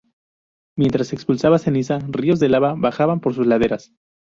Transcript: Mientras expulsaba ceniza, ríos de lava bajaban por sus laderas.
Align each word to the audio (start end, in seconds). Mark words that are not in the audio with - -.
Mientras 0.75 1.13
expulsaba 1.13 1.59
ceniza, 1.59 1.99
ríos 2.09 2.39
de 2.39 2.49
lava 2.49 2.73
bajaban 2.75 3.19
por 3.19 3.35
sus 3.35 3.45
laderas. 3.45 3.93